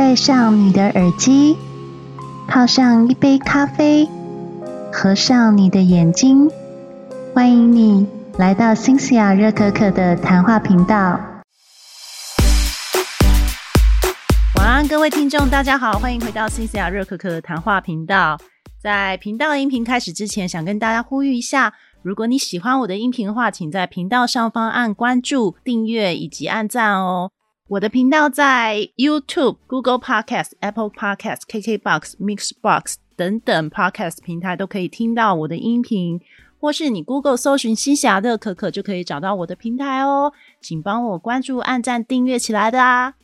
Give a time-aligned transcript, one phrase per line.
[0.00, 1.54] 戴上你的耳机，
[2.48, 4.08] 泡上一杯咖啡，
[4.90, 6.50] 合上你的眼睛，
[7.34, 8.06] 欢迎你
[8.38, 11.20] 来到新西亚热可可的谈话频道。
[14.56, 18.38] 晚安，各位听众，大家好，欢迎回到新西亚热可可的谈话频道。
[18.82, 27.32] 在频道音频开始之前，想跟大家呼吁一下：如果你喜欢我的音频的话，请在频道上方按关注、订阅以及按赞哦。
[27.70, 36.20] 我的频道在 YouTube、Google Podcast、Apple Podcast、KKBox、Mixbox 等等 Podcast 平台都可以听到我的音频，
[36.58, 40.32] 或是你 Google 搜寻“西霞的可可”就可以找到我的平台哦。
[40.60, 43.14] 请帮我关注、按赞、订阅起来的啊！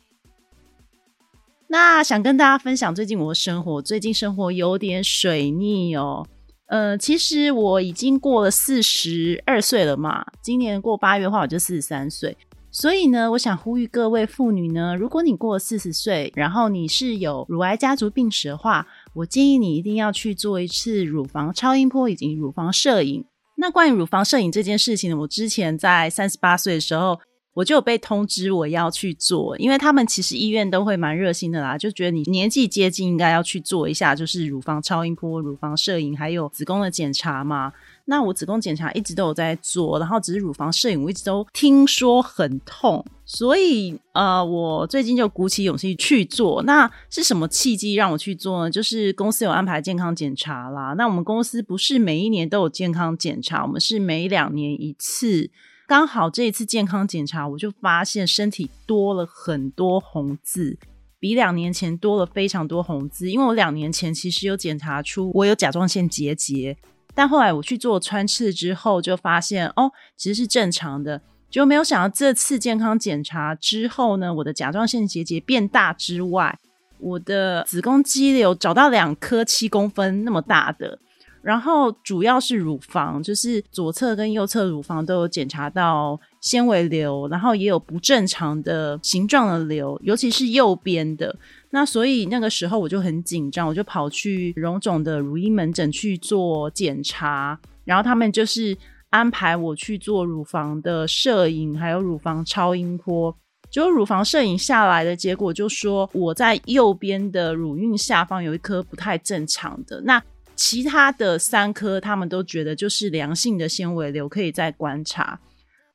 [1.67, 6.25] 那想跟大家分享最近我的生活，最近生活有点水逆哦。
[6.67, 12.37] 呃，其实我已经过了四十二岁了嘛，今年过八月的话，我就四十三岁。
[12.79, 23.25] 所以呢，我想呼吁各位妇女呢，如果你过四十岁，然后你是有乳癌家族病史的话，我建议你一定要去做一次乳房超音波以及乳房摄影。
[23.55, 27.19] 那关于乳房摄影这件事情呢，我之前在三十八岁的时候。
[27.57, 37.73] 我就有被通知我要去做，因为他们其实医院都会蛮热心的啦，就觉得你年纪接近应该要去做一下，就是乳房超音波、乳房摄影，还有子宫的检查嘛。
[38.05, 46.61] 那我子宫检查一直都有在做，然后只是乳房摄影我一直都听说很痛，所以呃，我最近就鼓起勇气去做。
[46.61, 48.69] 那是什么契机让我去做呢？
[48.69, 50.93] 就是公司有安排健康检查啦。
[50.95, 55.49] 那我们公司不是每一年都有健康检查，我们是每两年一次。
[55.87, 60.77] 刚好这一次健康检查，我就发现身体多了很多红字，
[61.17, 63.31] 比两年前多了非常多红字。
[63.31, 66.75] 因为我两年前其实有检查出我有甲状腺结节，
[67.15, 71.21] 但后来我去做穿刺之后，就发现哦，其实是正常的。
[71.49, 76.59] 就没有想到这次健康检查之后呢，我的甲状腺结节变大之外，
[76.99, 80.99] 我的子宫肌瘤找到两颗七公分那么大的。
[81.47, 91.33] 然后主要是乳房，就是左侧跟右侧乳房都有检查到纤维瘤，然后也有不正常的形状的瘤，尤其是右边的。
[91.69, 98.77] 那所以那个时候我就很紧张，我就跑去荣总的乳婴门诊去做检查，然后他们就是
[99.11, 103.33] 安排我去做乳房的摄影，还有乳房超音波。
[103.69, 110.21] 就乳房摄影下来的结果，就说我在右边的乳晕下方有一颗不太正常的那。
[110.57, 115.39] 其他的三颗，他们都觉得就是良性的纤维瘤，可以再观察。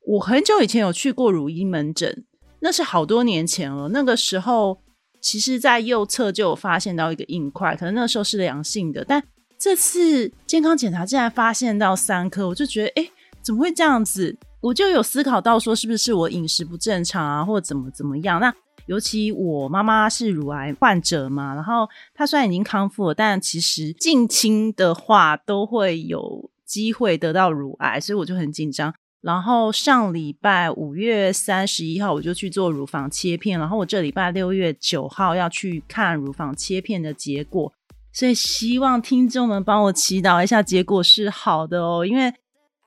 [0.07, 2.25] 我很久以前有去过乳医门诊，
[2.61, 3.89] 那是好多年前了。
[3.89, 4.79] 那个时候，
[5.21, 9.05] 其实在右侧就有发现到一个硬块，可能那时候是良性的。
[9.05, 9.23] 但
[9.59, 13.11] 这次健康检查竟然发现到三颗，我就觉得，哎，
[13.43, 14.37] 怎么会这样子？
[14.61, 18.41] 我就有思考到说，是不是我饮食不正常啊，或怎么怎么样？
[18.41, 18.55] 那
[18.87, 28.93] 尤其我妈妈是乳癌患者嘛，然后她虽然已经康复了，但其实近亲的话都会有机会得到乳癌，所以我就很紧张。
[29.21, 37.73] 然后上礼拜五月三十一号我就去做乳房切片，然后我这礼拜六月九号要去看乳房切片的结果，
[38.13, 42.33] 所以希望听众们帮我祈祷一下，结果是好的哦，因为。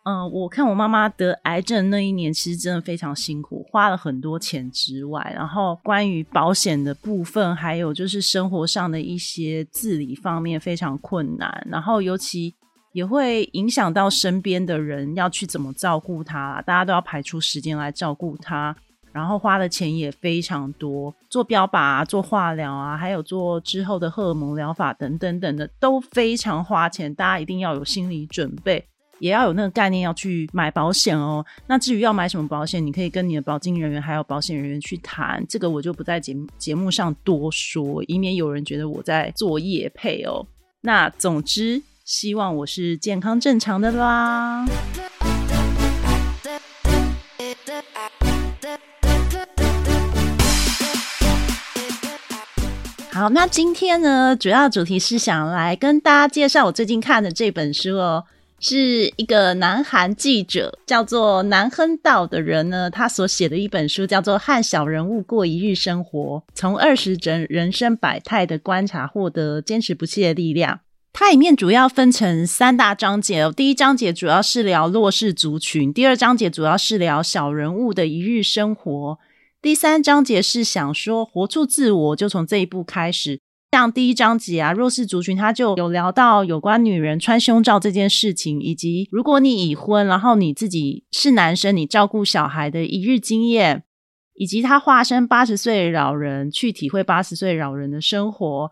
[0.06, 12.54] 嗯，我看我妈妈得癌症那一年，其实真的非常辛苦，花了很多钱之外，然后关于保险的部分，还有就是生活上的一些自理方面非常困难，然后尤其
[12.94, 18.76] 也会影响到身边的人要去怎么照顾他，大家都要排出时间来照顾他，
[19.12, 28.86] 然后花的钱也非常多，做标靶啊，做化疗啊，还有做之后的荷尔蒙疗法等等等的，都非常花钱，大家一定要有心理准备。
[29.20, 31.46] 也要有那个概念，要去买保险哦。
[31.68, 40.46] 那至于要买什么保险，你可以跟你的保金人员还有保险人员去谈，这个我就不在节节目上多说，以免有人觉得我在做业配哦。
[40.82, 44.66] 那总之，希望我是健康正常的啦。
[53.12, 58.26] 好，那今天呢，主要主题是想来跟大家介绍我最近看的这本书哦。
[58.68, 70.80] 是一个南韩记者，叫做南亨道的人呢，他所写的一本书叫做《和小人物过一日生活》，从二十整人生百态的观察，获得坚持不懈的力量。
[71.14, 79.20] 它里面主要分成三大章节哦，第一章节主要是聊弱势族群，第二章节主要是聊小人物的一日生活，
[79.62, 83.40] 第三章节是想说活出自我，就从这一步开始。
[83.76, 93.84] 像第一章节啊，弱势族群他就有聊到有关女人穿胸罩这件事情，以及如果你已婚，然后你自己是男生，你照顾小孩的一日经验。
[94.38, 98.72] 以及他化身八十岁老人去体会八十岁老人的生活。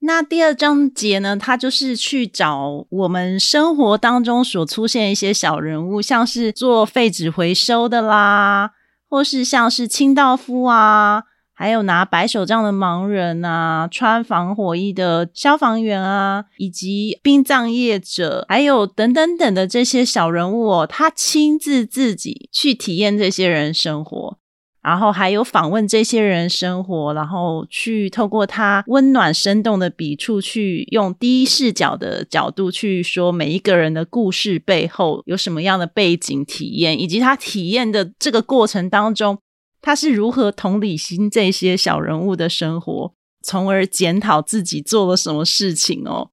[0.00, 8.72] 那第二章节呢，他就是去找我们生活当中所出现一些小人物，像是做废纸回收的啦，
[9.08, 11.24] 或是像是清道夫啊，
[11.58, 24.38] 还有拿白手杖的盲人啊，穿防火衣的消防员啊，以及殡葬业者，还有等等等的这些小人物哦，他亲自自己去体验这些人生活。
[24.80, 39.38] 然后还有访问这些人生活，然后去透过他温暖生动的笔触，去用第一视角的角度去说每一个人的故事背后有什么样的背景体验，以及他体验的这个过程当中，
[39.80, 46.30] 他是如何同理心这些小人物的生活，从而检讨自己做了什么事情哦。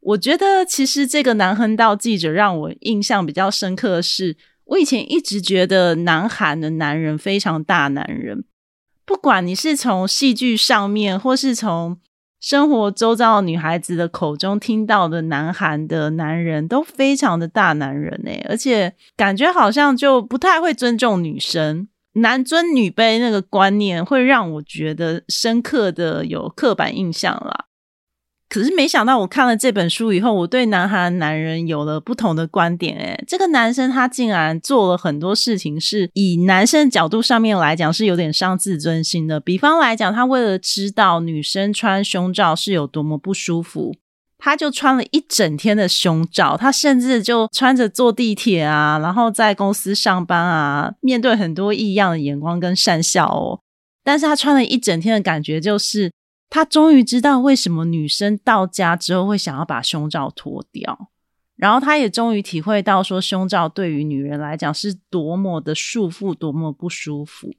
[0.00, 4.36] 我觉得其实这个南横道记者让我印象比较深刻的是。
[4.68, 8.46] 我以前一直觉得南韩的男人非常大男人，
[9.04, 12.00] 不管你是从戏剧上面，或是从
[12.40, 27.66] 生活周遭女孩子的口中听到的，南韩的男人都非常的大男人诶，而且感觉好像就不太会尊重女生，男尊女卑那个观念会让我觉得深刻的有刻板印象啦。
[28.48, 32.96] 可是没想到，我看了这本书以后，我对男孩男人有了不同的观点。
[32.98, 39.40] 诶这个男生他竟然做了很多事情，是以男生角度上面来讲是有点伤自尊心的。
[39.40, 43.96] 比方来讲，他为了知道女生穿胸罩是有多么不舒服，
[44.44, 46.54] 他就穿了一整天的胸罩。
[46.54, 53.60] 他甚至就穿着坐地铁啊，然后在公司上班啊，面对很多异样的眼光跟讪笑哦。
[54.02, 56.12] 但是他穿了一整天的感觉就是。
[56.50, 61.08] 他终于知道为什么女生到家之后会想要把胸罩脱掉，
[61.56, 67.52] 然后他也终于体会到说胸罩对于女人来讲是多么的束缚，多么不舒服。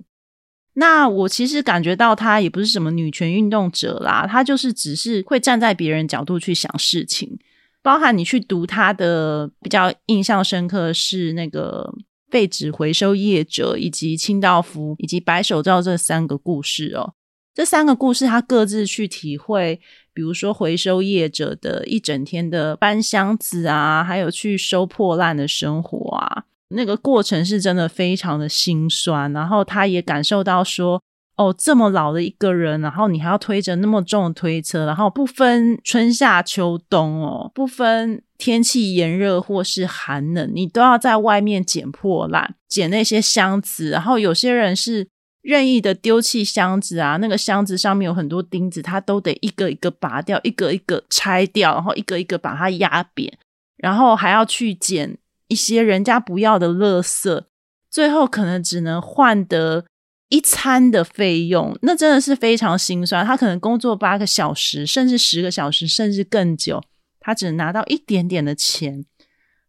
[0.77, 7.39] 那我其实感觉到他也不是什么女权运动者啦，他就是只是会站在别人角度去想事情。
[7.81, 11.93] 包含你去读他的比较印象深刻是那个
[12.29, 17.13] 废纸回收业者，以及清道夫，以及白手罩这三个故事哦。
[17.53, 19.79] 这三个故事，他各自去体会，
[20.13, 29.31] 比如说回收业者的一整天的搬箱子啊，还有去收破烂的生活啊，那个过程是真的非常的心酸。
[29.33, 31.01] 然后他也感受到说，
[31.37, 43.89] 哦，这么老的一个人，然后你还要推着那么重的推车，然后不分春夏秋冬哦，不分天气炎热或是寒冷，你都要在外面捡破烂，捡那些箱子。
[43.89, 45.07] 然后有些人是。
[45.47, 53.31] 任意的丢弃箱子啊，那个箱子上面有很多钉子，他都得一个一个拔掉，一个一个拆掉，然后一个一个把它压扁，
[53.77, 55.15] 然后还要去捡
[55.47, 57.43] 一些人家不要的垃圾，
[57.89, 59.85] 最后可能只能换得
[60.29, 63.25] 一餐的费用，那真的是非常心酸。
[63.25, 66.83] 他可能工作八个小时，甚至十个小时，甚至更久，
[67.19, 69.05] 他只能拿到一点点的钱。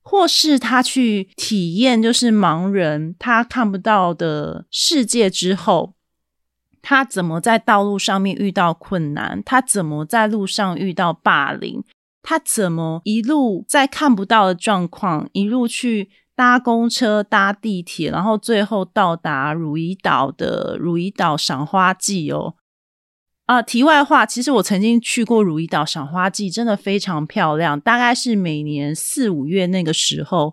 [0.09, 5.95] 或是他去体验，就是盲人他看不到的世界之后，
[6.81, 9.43] 他怎么在道路上面遇到困难？
[9.45, 11.83] 他怎么在路上遇到霸凌？
[12.29, 22.57] 他怎么一路在看不到的状况，一路去搭公车、搭地铁，然后最后到达汝矣岛的汝矣岛赏花季哦。
[23.45, 27.79] 啊，题外话，其实我曾经去过如意岛赏花季，真的非常漂亮。
[27.81, 30.53] 大概是每年四五月那个时候，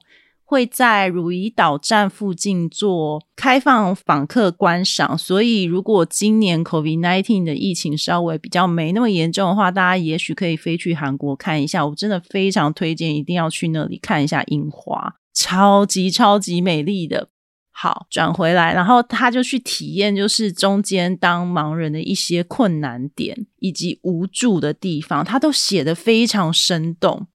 [0.53, 5.17] 会在如意岛站附近做开放访客观赏。
[5.17, 11.83] 所以，如果今年 COVID nineteen 的疫情稍微比较没那么严重的话，大家也许可以飞去韩国看一下。
[11.83, 17.29] 我真的非常推荐，一定要去那里看一下樱花，超级超级美丽的。
[17.75, 27.25] 好，转回来，然后他就去体验，就是中间当盲人的一些困难点以及无助的地方，他都写的非常生动。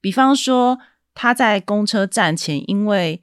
[0.00, 0.78] 比方说，
[1.16, 3.22] 他在公车站前，因为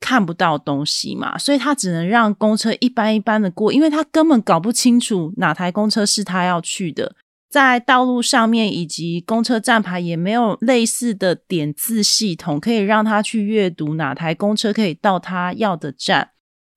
[0.00, 7.14] 看不到东西嘛，所以他只能让公车一班一班的过，因为他根本搞不清楚哪台公车是他要去的。
[7.50, 16.30] 在道路上面以及公车站牌也没有类似的点字系统，可以让他去阅读哪台公车可以到他要的站，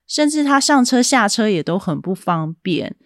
[0.06, 2.96] 甚至他上车下车也都很不方便，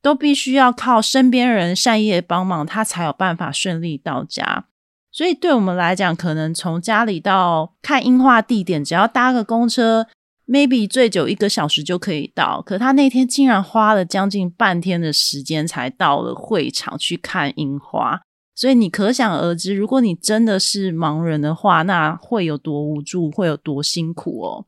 [0.00, 4.66] 都必须要靠身边人善意的帮忙，他才有办法顺利到家。
[5.14, 10.08] 所以对我们来讲，可能从家里到看樱花地点，只要搭个公车。
[10.46, 18.20] maybe 最久一个小时就可以到，可他那天竟然花了将近半天的时间才到了会场去看樱花，
[18.56, 24.66] 所以你可想而知，如果你真的是盲人的话，那会有多无助，会有多辛苦哦。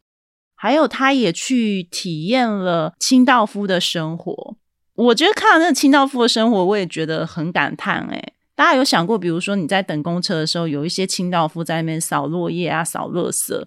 [0.54, 4.56] 还有他也去体验了清道夫的生活。
[4.94, 8.06] 我觉得看到那清道夫的生活，我也觉得很感叹。
[8.06, 13.66] 诶大家有想过，比如说你在等公车的时候，有一些清道夫在那边扫落叶啊、扫垃圾，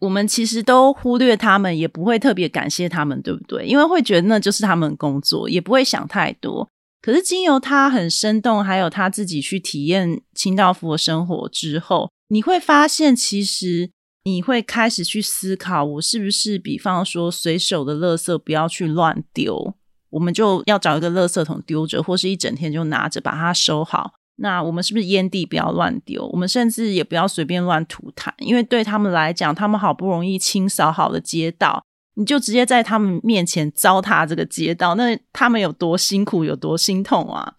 [0.00, 3.66] 我们其实都忽略他们，也不会特别感谢他们，对不对？
[3.66, 6.66] 因为会觉得那就是他们工作，也不会想太多。
[7.02, 13.90] 可是经由他很生动，还有他自己去体验清道夫的生活之后，你会发现，其实
[14.24, 19.74] 你会开始去思考，我是不是，比方说随手的垃圾不要去乱丢，
[20.10, 24.14] 我们就要找一个垃圾桶丢着，或是一整天就拿着把它收好。
[24.42, 26.26] 那我们是不是烟蒂不要乱丢？
[26.32, 37.56] 我们甚至也不要随便乱吐痰，因为对他们来讲，他们好不容易清扫好的街道，你就直接在他们面前糟蹋这个街道，那他们有多辛苦，有多心痛啊！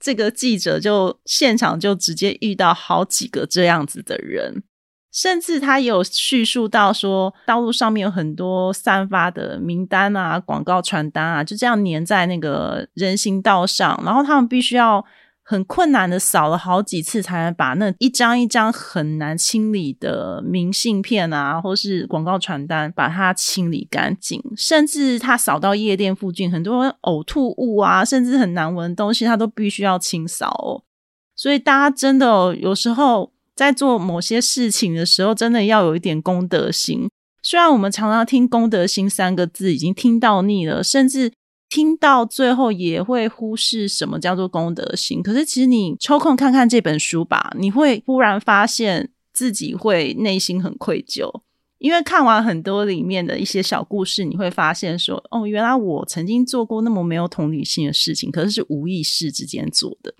[0.00, 4.62] 这个记者就现场就直接遇到好几个这样子的人，
[5.12, 15.04] 甚至他也有叙述到说，道路上面有很多散发的名单啊、广告传单啊，就这样粘在那个人行道上，然后他们必须要。
[15.46, 24.42] 很困难的扫了好几次，才能把那一张一张很难清理的明信片啊，或是广告传单，把它清理干净。
[24.56, 30.82] 甚至他扫到夜店附近，很多呕吐物啊，甚至很难闻的东西，他都必须要清扫哦。
[31.36, 37.10] 所以大家真的有时候在做某些事情的时候，真的要有一点公德心。
[37.42, 41.32] 虽然我们常常听“公德心”三个字已经听到腻了，甚至。
[41.74, 51.28] 听到最后也会忽视什么叫做功德心，可是其实你抽空看看这本书吧，你会忽然发现自己会内心很愧疚，
[51.78, 60.14] 因为看完很多里面的一些小故事，你会发现说，哦，原来我曾经做过那么没有同理心的事情，可是是无意识之间做的。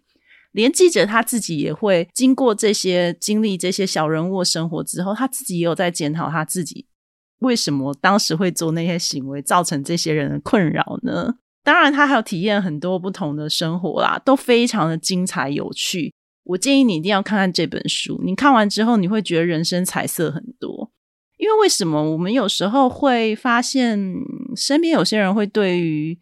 [0.51, 6.87] 连记者他自己也会经过这些经历，这些小人物生活之后，他自己也有在检讨他自己
[7.39, 11.37] 为什么当时会做那些行为，造成这些人的困扰呢？
[11.65, 16.13] 当然，他还有体验很多不同的生活啦，都非常的精彩有趣。
[16.45, 18.21] 我建议你一定要看看这本书。
[18.23, 20.91] 你看完之后，你会觉得人生彩色很多。
[21.39, 23.99] 因为为什么我们有时候会发现
[24.55, 26.17] 身边有些人会对于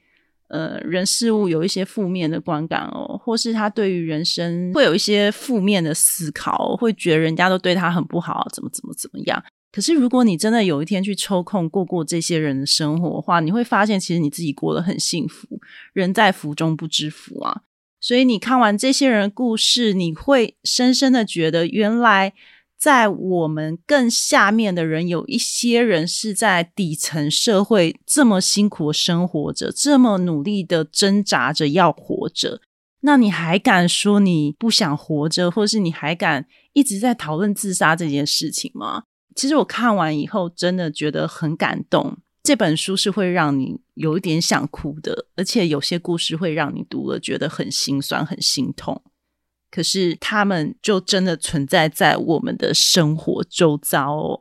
[0.49, 9.43] 呃人事物有一些负面的观感哦，或是他对于人生会有一些负面的思考，会觉得人家都对他很不好，怎么怎么怎么样。
[9.73, 15.59] 可是，如果你真的有一天去抽空过过这些人的生活的话，你会发现，其实你自己过得很幸福。
[15.95, 17.63] 人在福中不知福啊！
[17.99, 22.35] 所以你看完这些人的故事，你会深深的觉得，原来
[22.77, 32.61] 在我们更下面的人，有一些人是在底层社会这么辛苦生活着，这么努力的挣扎着要活着。
[33.01, 39.05] 那你还敢说你不想活着，或是你还敢一直在讨论自杀这件事情吗？
[39.35, 42.19] 其实我看完以后，真的觉得很感动。
[42.43, 49.01] 这本书是会让你有一点想哭的，而且有些故事会让你读了觉得很心酸、很心痛。
[49.71, 54.41] 可是他们就真的存在在我们的生活周遭哦，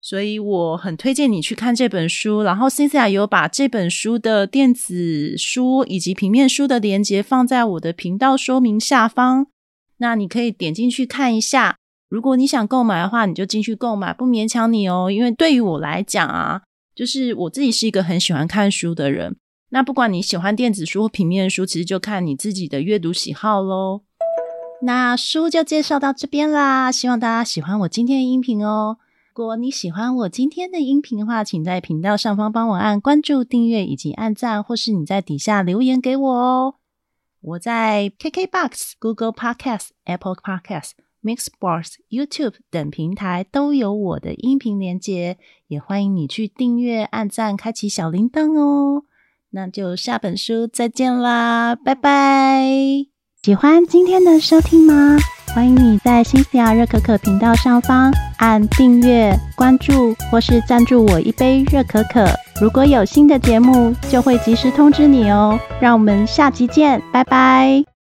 [0.00, 2.42] 所以我很推荐你去看这本书。
[2.42, 9.46] 然后 Cynthia 有把这本书的电子书以及平面书的连接放在我的频道说明下方，
[9.98, 11.76] 那你可以点进去看一下。
[12.12, 15.10] 如果你想购买的话，你就进去购买，不勉强你哦。
[15.10, 16.60] 因为对于我来讲啊，
[16.94, 19.34] 就是我自己是一个很喜欢看书的人。
[19.70, 24.02] 那不管你喜欢电子书或平面书，其实就看你自己的阅读喜好喽。
[24.82, 28.98] 那书就介绍到这边啦，希望大家喜欢我今天的音频哦。
[29.34, 36.74] 如果你喜欢我今天的音频的话，请在频道上方帮我按关注、订阅以及按赞，或是你在底下留言给我哦。
[37.40, 40.90] 我在 KKBox、Google Podcast、Apple Podcast。
[41.22, 45.38] Mixbox、YouTube 等平台都有我的音频连接，
[45.68, 49.04] 也欢迎你去订阅、按赞、开启小铃铛哦。
[49.50, 53.06] 那就下本书再见啦，拜拜！
[53.42, 55.18] 喜欢今天的收听吗？
[55.54, 62.24] 欢迎你在新西亚热可可频道上方按订阅、关注，或是赞助我一杯热可可。
[62.58, 65.60] 如果有新的节目，就会及时通知你哦。
[65.78, 67.91] 让我们下期见，拜拜！